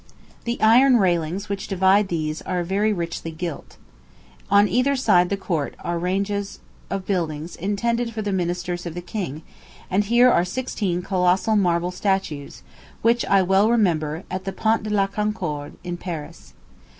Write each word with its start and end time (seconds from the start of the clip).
The 0.45 0.59
iron 0.61 0.97
railings 0.97 1.47
which 1.47 1.67
divide 1.67 2.07
these 2.07 2.41
are 2.41 2.63
very 2.63 2.91
richly 2.91 3.29
gilt. 3.29 3.77
On 4.49 4.67
either 4.67 4.95
side 4.95 5.29
the 5.29 5.37
court 5.37 5.75
are 5.83 5.99
ranges 5.99 6.57
of 6.89 7.05
buildings 7.05 7.55
intended 7.55 8.11
for 8.11 8.23
the 8.23 8.31
ministers 8.31 8.87
of 8.87 8.95
the 8.95 9.01
king; 9.01 9.43
and 9.91 10.03
here 10.05 10.31
are 10.31 10.43
sixteen 10.43 11.03
colossal 11.03 11.55
marble 11.55 11.91
statues, 11.91 12.63
which 13.03 13.23
I 13.25 13.43
well 13.43 13.69
remember, 13.69 14.23
at 14.31 14.43
the 14.45 14.53
Pont 14.53 14.81
de 14.81 14.89
la 14.89 15.05
Concorde, 15.05 15.77
in 15.83 15.97
Paris. 15.97 16.55